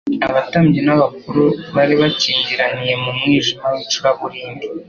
abatambyi 0.27 0.79
n'abakuru 0.83 1.43
bari 1.75 1.93
bikingiraniye 2.01 2.93
mu 3.03 3.11
mwijima 3.19 3.65
w'icuraburindi. 3.73 4.65